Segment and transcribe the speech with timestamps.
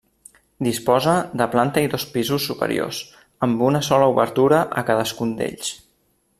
[0.67, 3.03] Disposa de planta i dos pisos superiors,
[3.49, 5.75] amb una sola obertura a cadascun un d'ells.